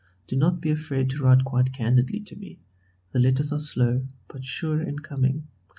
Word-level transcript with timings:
Do 0.25 0.35
not 0.35 0.59
be 0.59 0.71
afraid 0.71 1.11
to 1.11 1.23
write 1.23 1.45
quite 1.45 1.73
candidly 1.73 2.21
to 2.21 2.35
me; 2.35 2.57
letters 3.13 3.53
are 3.53 3.59
slow 3.59 4.07
but 4.29 4.43
sure 4.43 4.81
in 4.81 4.97
coming. 4.97 5.45